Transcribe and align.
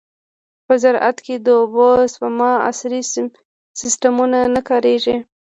په 0.65 0.73
زراعت 0.83 1.17
کې 1.25 1.35
د 1.45 1.47
اوبو 1.59 1.87
د 1.99 2.01
سپما 2.13 2.51
عصري 2.69 3.01
سیستمونه 3.79 4.39
نه 4.55 4.61
کارېږي. 4.69 5.17